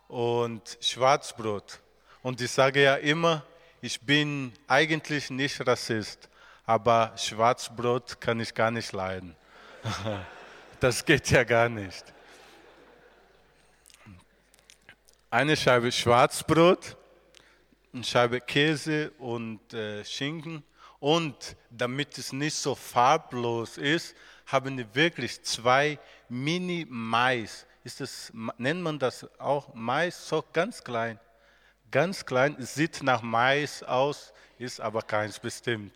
[0.09, 1.79] und Schwarzbrot.
[2.23, 3.43] Und ich sage ja immer,
[3.83, 6.31] ich bin eigentlich nicht Rassist,
[6.65, 9.37] aber Schwarzbrot kann ich gar nicht leiden.
[10.79, 12.05] Das geht ja gar nicht.
[15.31, 16.99] Eine Scheibe Schwarzbrot,
[17.97, 20.63] eine Scheibe Käse und äh, Schinken.
[21.01, 24.15] Und damit es nicht so farblos ist,
[24.47, 27.67] haben wir wirklich zwei Mini-Mais.
[27.85, 30.29] Ist das, nennt man das auch Mais?
[30.29, 31.19] So ganz klein.
[31.91, 35.93] Ganz klein, sieht nach Mais aus, ist aber keins bestimmt.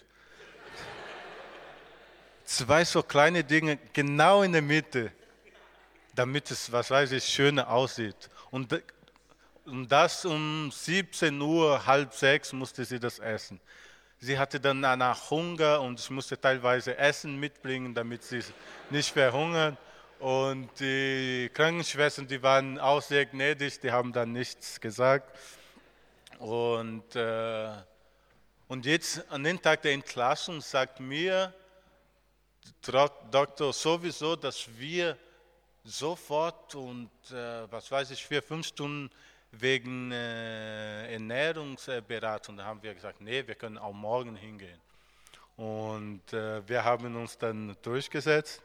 [2.44, 5.12] Zwei so kleine Dinge genau in der Mitte,
[6.14, 8.30] damit es, was weiß ich, schöner aussieht.
[8.50, 8.82] Und,
[9.70, 13.61] und das um 17 Uhr, halb sechs musste sie das essen.
[14.18, 18.42] Sie hatte dann danach Hunger und ich musste teilweise Essen mitbringen, damit sie
[18.90, 19.78] nicht verhungern.
[20.18, 25.38] Und die Krankenschwestern, die waren auch sehr gnädig, die haben dann nichts gesagt.
[26.40, 27.70] Und, äh,
[28.66, 31.54] und jetzt an den Tag der Entlassung sagt mir
[33.30, 35.16] Doktor sowieso, dass wir
[35.85, 39.11] sofort und äh, was weiß ich, vier, fünf Stunden
[39.52, 44.80] wegen äh, Ernährungsberatung, da haben wir gesagt, nee, wir können auch morgen hingehen.
[45.56, 48.62] Und äh, wir haben uns dann durchgesetzt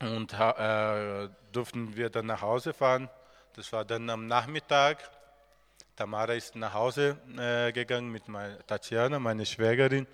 [0.00, 3.08] und äh, durften wir dann nach Hause fahren.
[3.54, 5.10] Das war dann am Nachmittag.
[5.96, 10.06] Tamara ist nach Hause äh, gegangen mit meiner Tatjana, meine Schwägerin,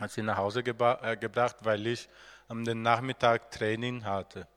[0.00, 2.08] hat sie nach Hause äh, gebracht, weil ich
[2.48, 4.48] am Nachmittag Training hatte.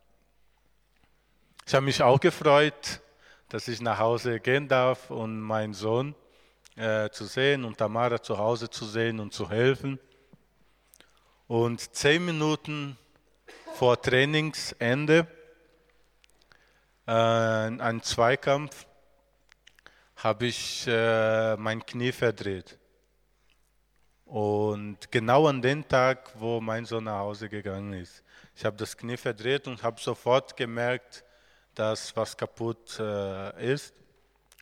[1.67, 2.99] Ich habe mich auch gefreut,
[3.53, 6.15] dass ich nach Hause gehen darf und meinen Sohn
[6.75, 9.99] äh, zu sehen und Tamara zu Hause zu sehen und zu helfen.
[11.45, 12.97] Und zehn Minuten
[13.75, 15.27] vor Trainingsende,
[17.05, 18.87] äh, ein Zweikampf,
[20.15, 22.79] habe ich äh, mein Knie verdreht.
[24.25, 28.23] Und genau an den Tag, wo mein Sohn nach Hause gegangen ist.
[28.55, 31.23] Ich habe das Knie verdreht und habe sofort gemerkt,
[31.75, 33.93] dass was kaputt äh, ist.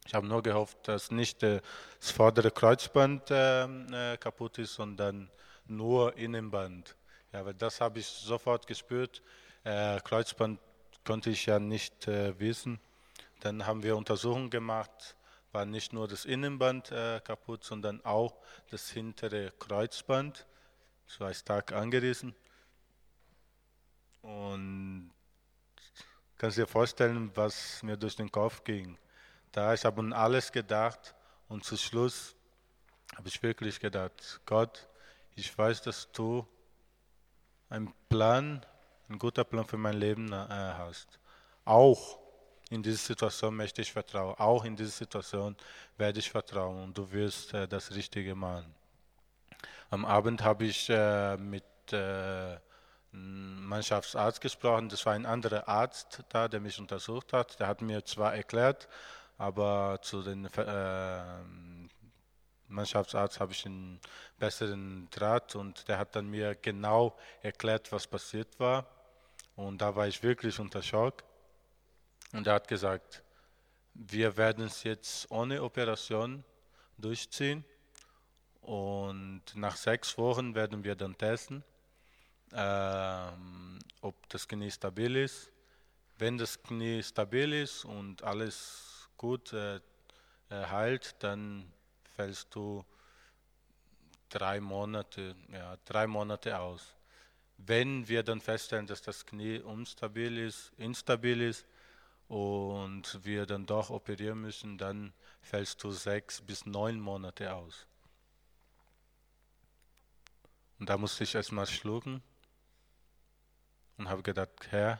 [0.05, 1.61] Ich habe nur gehofft, dass nicht äh,
[1.99, 5.29] das vordere Kreuzband äh, äh, kaputt ist, sondern
[5.67, 6.95] nur Innenband.
[7.31, 9.21] Ja, weil das habe ich sofort gespürt.
[9.63, 10.59] Äh, Kreuzband
[11.05, 12.79] konnte ich ja nicht äh, wissen.
[13.41, 15.15] Dann haben wir Untersuchungen gemacht,
[15.51, 16.93] war nicht nur das Innenband
[17.23, 18.35] kaputt, sondern auch
[18.69, 20.45] das hintere Kreuzband.
[21.07, 22.35] Das war stark angerissen.
[24.21, 25.11] Und
[26.41, 28.97] Kannst du dir vorstellen, was mir durch den Kopf ging?
[29.51, 31.13] Da ich habe an alles gedacht
[31.47, 32.35] und zu Schluss
[33.15, 34.87] habe ich wirklich gedacht, Gott,
[35.35, 36.47] ich weiß, dass du
[37.69, 38.65] einen Plan,
[39.07, 41.19] einen guten Plan für mein Leben äh, hast.
[41.63, 42.17] Auch
[42.71, 44.33] in dieser Situation möchte ich vertrauen.
[44.39, 45.55] Auch in dieser Situation
[45.95, 48.73] werde ich vertrauen und du wirst äh, das Richtige machen.
[49.91, 52.57] Am Abend habe ich äh, mit äh,
[53.11, 54.89] Mannschaftsarzt gesprochen.
[54.89, 57.59] Das war ein anderer Arzt da, der mich untersucht hat.
[57.59, 58.87] Der hat mir zwar erklärt,
[59.37, 61.43] aber zu den äh,
[62.67, 63.99] Mannschaftsarzt habe ich einen
[64.37, 68.85] besseren Draht und der hat dann mir genau erklärt, was passiert war.
[69.55, 71.23] Und da war ich wirklich unter Schock.
[72.31, 73.23] Und er hat gesagt,
[73.93, 76.45] wir werden es jetzt ohne Operation
[76.97, 77.65] durchziehen
[78.61, 81.63] und nach sechs Wochen werden wir dann testen
[82.53, 85.51] ähm, ob das Knie stabil ist.
[86.17, 89.81] Wenn das Knie stabil ist und alles gut äh, äh,
[90.49, 91.71] heilt, dann
[92.15, 92.85] fällst du
[94.29, 96.95] drei Monate, ja, drei Monate aus.
[97.57, 101.65] Wenn wir dann feststellen, dass das Knie unstabil ist, instabil ist,
[102.31, 105.11] und wir dann doch operieren müssen, dann
[105.41, 107.85] fällst du sechs bis neun Monate aus.
[110.79, 112.23] Und da musste ich erstmal schlucken
[114.01, 114.99] und habe gedacht, Herr,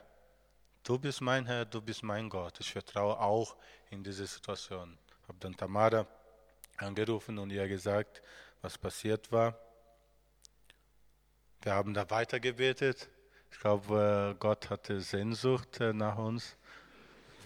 [0.83, 2.59] du bist mein Herr, du bist mein Gott.
[2.59, 3.55] Ich vertraue auch
[3.89, 4.95] in diese Situation.
[5.27, 6.05] Habe dann Tamara
[6.77, 8.21] angerufen und ihr gesagt,
[8.61, 9.57] was passiert war.
[11.63, 13.09] Wir haben da weitergebetet.
[13.51, 16.55] Ich glaube, Gott hatte Sehnsucht äh, nach uns,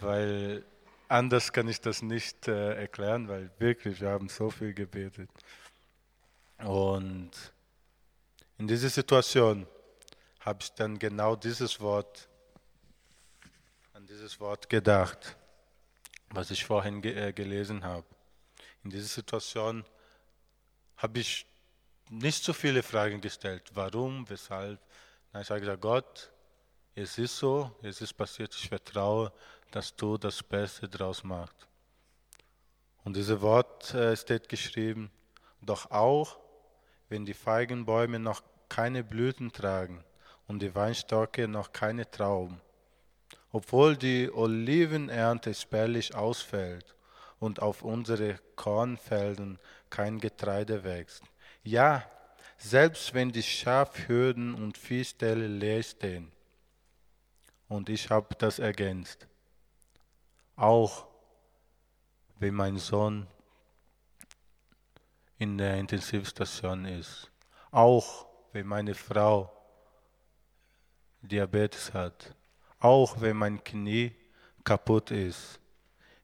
[0.00, 0.62] weil
[1.08, 5.30] anders kann ich das nicht äh, erklären, weil wirklich, wir haben so viel gebetet.
[6.58, 7.30] Und
[8.58, 9.66] in dieser Situation
[10.46, 12.28] habe ich dann genau dieses Wort,
[13.92, 15.36] an dieses Wort gedacht,
[16.30, 18.06] was ich vorhin ge äh, gelesen habe.
[18.84, 19.84] In dieser Situation
[20.98, 21.46] habe ich
[22.10, 23.72] nicht so viele Fragen gestellt.
[23.74, 24.78] Warum, weshalb?
[25.32, 26.30] Nein, ich habe gesagt, Gott,
[26.94, 29.32] es ist so, es ist passiert, ich vertraue,
[29.72, 31.66] dass du das Beste daraus machst.
[33.02, 35.10] Und dieses Wort äh, steht geschrieben,
[35.60, 36.38] doch auch
[37.08, 40.04] wenn die Feigenbäume noch keine Blüten tragen
[40.48, 42.60] und die Weinstocke noch keine Trauben,
[43.52, 46.94] obwohl die Olivenernte spärlich ausfällt
[47.38, 49.58] und auf unsere Kornfeldern
[49.90, 51.22] kein Getreide wächst.
[51.62, 52.04] Ja,
[52.58, 56.32] selbst wenn die Schafhürden und Viehställe leer stehen.
[57.68, 59.26] Und ich habe das ergänzt.
[60.54, 61.06] Auch
[62.38, 63.26] wenn mein Sohn
[65.38, 67.30] in der Intensivstation ist.
[67.70, 69.52] Auch wenn meine Frau
[71.26, 72.34] Diabetes hat.
[72.78, 74.12] Auch wenn mein Knie
[74.64, 75.60] kaputt ist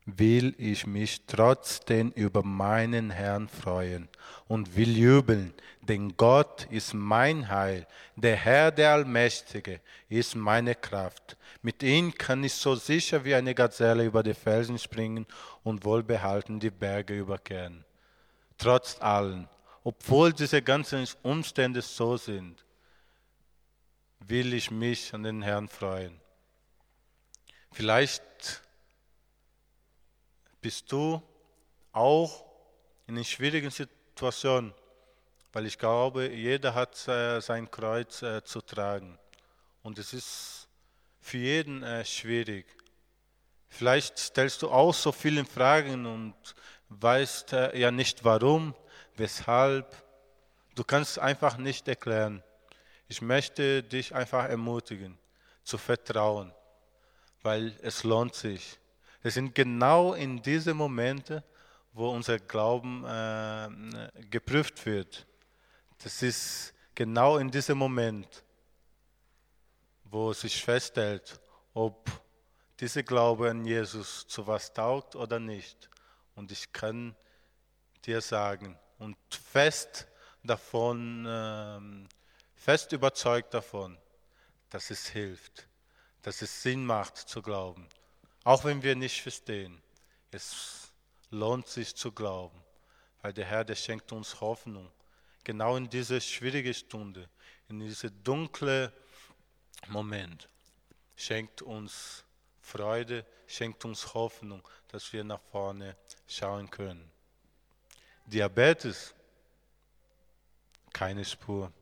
[0.05, 4.09] will ich mich trotzdem über meinen Herrn freuen
[4.49, 7.87] und will jubeln, denn Gott ist mein Heil,
[8.17, 11.37] der Herr der Allmächtige ist meine Kraft.
[11.63, 15.27] Mit ihm kann ich so sicher wie eine Gazelle über die Felsen springen
[15.63, 17.85] und wohlbehalten die Berge überqueren.
[18.59, 19.47] Trotz allem,
[19.85, 22.65] obwohl diese ganzen Umstände so sind,
[24.29, 26.21] will ich mich an den Herrn freuen.
[27.73, 28.23] Vielleicht
[30.61, 31.23] bist du
[31.93, 32.45] auch
[33.07, 34.73] in einer schwierigen Situation,
[35.53, 39.19] weil ich glaube, jeder hat äh, sein Kreuz äh, zu tragen.
[39.83, 40.69] Und es ist
[41.21, 42.67] für jeden äh, schwierig.
[43.69, 46.35] Vielleicht stellst du auch so viele Fragen und
[46.91, 48.75] weißt ja nicht warum,
[49.17, 49.97] weshalb.
[50.75, 52.43] Du kannst einfach nicht erklären.
[53.13, 55.19] Ich möchte dich einfach ermutigen,
[55.65, 56.51] zu vertrauen,
[57.43, 58.79] weil es lohnt sich.
[59.23, 61.45] Es sind genau in diese Momente,
[61.93, 63.69] wo unser Glauben äh,
[64.31, 65.27] geprüft wird.
[66.03, 68.43] Das ist genau in diesem Moment,
[70.05, 71.39] wo sich feststellt,
[71.75, 72.11] ob
[72.81, 75.91] dieser Glaube an Jesus zu was taugt oder nicht.
[76.35, 77.15] Und ich kann
[78.07, 79.19] dir sagen und
[79.53, 80.07] fest
[80.43, 82.22] davon, äh,
[82.63, 83.99] fest überzeugt davon,
[84.71, 85.67] dass es hilft,
[86.23, 87.89] dass es Sinn macht zu glauben.
[88.45, 89.83] Auch wenn wir nicht verstehen,
[90.31, 90.93] es
[91.31, 92.63] lohnt sich zu glauben,
[93.21, 94.89] weil der Herr, der schenkt uns Hoffnung.
[95.43, 97.29] Genau in diese schwierige Stunde,
[97.69, 98.93] in diese dunkle
[99.89, 100.49] Moment,
[101.17, 102.23] schenkt uns
[102.61, 105.97] Freude, schenkt uns Hoffnung, dass wir nach vorne
[106.29, 107.11] schauen können.
[108.27, 109.13] Diabetes,
[110.93, 111.73] keine Spur.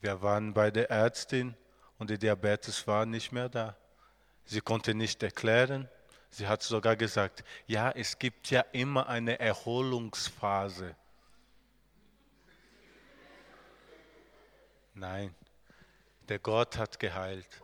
[0.00, 1.56] Wir waren bei der Ärztin
[1.98, 3.76] und der Diabetes war nicht mehr da.
[4.44, 5.88] Sie konnte nicht erklären.
[6.30, 10.94] Sie hat sogar gesagt, ja, es gibt ja immer eine Erholungsphase.
[14.94, 15.34] Nein,
[16.28, 17.62] der Gott hat geheilt.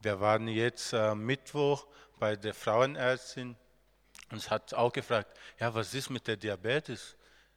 [0.00, 1.86] Wir waren jetzt äh, Mittwoch
[2.18, 3.56] bei der Frauenärztin
[4.30, 7.16] und sie hat auch gefragt, ja, was ist mit der Diabetes?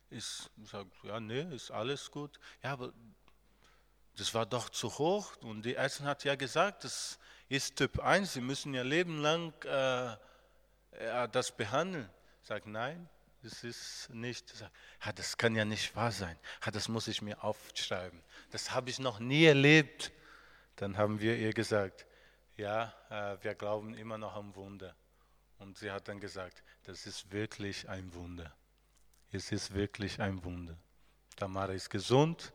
[0.10, 0.26] Ich
[0.64, 2.40] sage, ja, nee, ist alles gut.
[2.64, 2.94] Ja, aber
[4.18, 8.34] das war doch zu hoch und die Ärztin hat ja gesagt, das ist Typ 1,
[8.34, 10.18] Sie müssen ja Leben lang äh,
[11.32, 12.10] das behandeln.
[12.42, 13.10] Sagt, nein,
[13.44, 14.50] das ist nicht.
[14.50, 14.74] Sagt,
[15.06, 16.38] ja, das kann ja nicht wahr sein.
[16.66, 18.22] Ja, das muss ich mir aufschreiben.
[18.52, 20.12] Das habe ich noch nie erlebt.
[20.78, 22.06] Dann haben wir ihr gesagt,
[22.58, 24.96] ja, äh, wir glauben immer noch am Wunder.
[25.60, 28.54] Und sie hat dann gesagt, das ist wirklich ein Wunder.
[29.32, 30.78] Es ist wirklich ein Wunder.
[31.36, 32.54] Tamara ist gesund,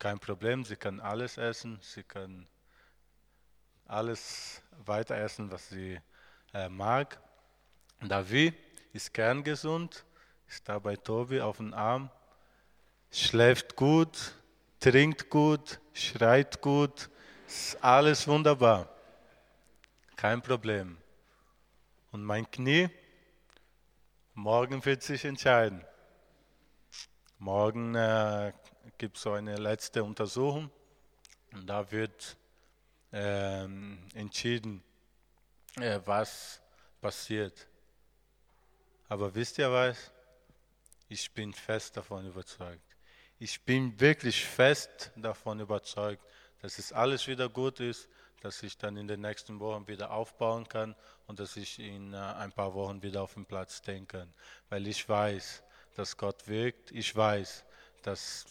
[0.00, 2.46] kein Problem, sie kann alles essen, sie kann
[3.84, 6.00] alles weiter essen, was sie
[6.54, 7.20] äh, mag.
[8.00, 8.54] David
[8.94, 10.06] ist kerngesund,
[10.48, 12.10] ist da bei Tobi auf dem Arm,
[13.10, 14.34] schläft gut,
[14.80, 17.10] trinkt gut, schreit gut,
[17.46, 18.88] ist alles wunderbar.
[20.16, 20.96] Kein Problem.
[22.10, 22.88] Und mein Knie,
[24.32, 25.84] morgen wird sich entscheiden.
[27.38, 28.52] Morgen äh,
[29.00, 30.70] gibt es so eine letzte Untersuchung
[31.54, 32.36] und da wird
[33.14, 34.82] ähm, entschieden,
[35.76, 36.60] äh, was
[37.00, 37.66] passiert.
[39.08, 40.12] Aber wisst ihr was?
[41.08, 42.84] Ich bin fest davon überzeugt.
[43.38, 46.22] Ich bin wirklich fest davon überzeugt,
[46.60, 48.06] dass es alles wieder gut ist,
[48.42, 50.94] dass ich dann in den nächsten Wochen wieder aufbauen kann
[51.26, 54.30] und dass ich in äh, ein paar Wochen wieder auf dem Platz stehen kann.
[54.68, 55.62] Weil ich weiß,
[55.94, 56.92] dass Gott wirkt.
[56.92, 57.64] Ich weiß,
[58.02, 58.44] dass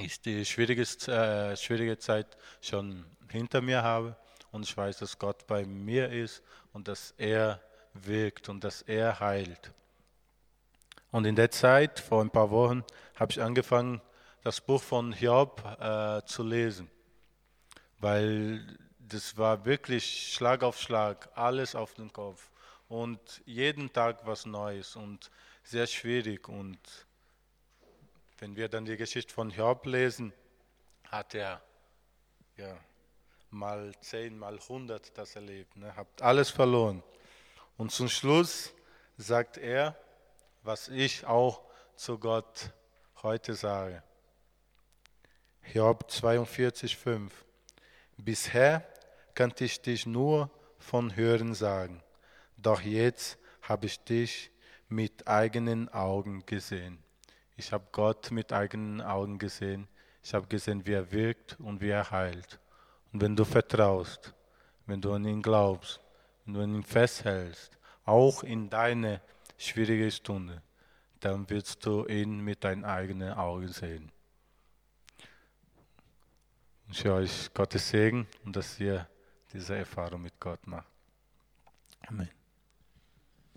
[0.00, 4.16] ich die schwierige, äh, schwierige Zeit schon hinter mir habe
[4.50, 6.42] und ich weiß, dass Gott bei mir ist
[6.72, 7.60] und dass er
[7.94, 9.72] wirkt und dass er heilt.
[11.10, 12.84] Und in der Zeit, vor ein paar Wochen,
[13.16, 14.00] habe ich angefangen,
[14.42, 16.90] das Buch von Hiob äh, zu lesen,
[17.98, 22.50] weil das war wirklich Schlag auf Schlag, alles auf den Kopf
[22.88, 25.30] und jeden Tag was Neues und
[25.62, 26.48] sehr schwierig.
[26.48, 26.78] Und
[28.38, 30.32] wenn wir dann die Geschichte von Hiob lesen,
[31.08, 31.60] hat er
[32.56, 32.76] ja,
[33.50, 35.94] mal zehn, mal hundert das erlebt, ne?
[35.96, 37.02] hat alles verloren.
[37.76, 38.72] Und zum Schluss
[39.16, 39.96] sagt er,
[40.62, 41.62] was ich auch
[41.96, 42.72] zu Gott
[43.22, 44.02] heute sage.
[45.62, 47.44] Hiob 42, 5.
[48.16, 48.86] Bisher
[49.34, 52.02] kannte ich dich nur von Hören sagen,
[52.56, 54.50] doch jetzt habe ich dich
[54.88, 57.02] mit eigenen Augen gesehen.
[57.58, 59.88] Ich habe Gott mit eigenen Augen gesehen.
[60.22, 62.60] Ich habe gesehen, wie er wirkt und wie er heilt.
[63.12, 64.32] Und wenn du vertraust,
[64.86, 66.00] wenn du an ihn glaubst,
[66.44, 69.20] wenn du an ihn festhältst, auch in deine
[69.56, 70.62] schwierige Stunde,
[71.18, 74.12] dann wirst du ihn mit deinen eigenen Augen sehen.
[76.86, 79.08] Ich wünsche euch Gottes Segen und dass ihr
[79.52, 80.86] diese Erfahrung mit Gott macht.
[82.06, 82.37] Amen.